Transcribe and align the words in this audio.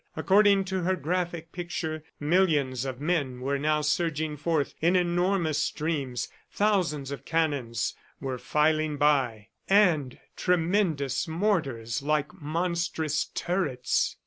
According 0.15 0.65
to 0.65 0.81
her 0.81 0.95
graphic 0.95 1.51
picture, 1.51 2.03
millions 2.19 2.85
of 2.85 2.99
men 2.99 3.39
were 3.39 3.59
now 3.59 3.81
surging 3.81 4.35
forth 4.35 4.73
in 4.81 4.95
enormous 4.95 5.59
streams, 5.59 6.27
thousands 6.51 7.11
of 7.11 7.23
cannons 7.23 7.93
were 8.19 8.39
filing 8.39 8.97
by, 8.97 9.49
and 9.69 10.17
tremendous 10.35 11.27
mortars 11.27 12.01
like 12.01 12.33
monstrous 12.41 13.25
turrets. 13.35 14.17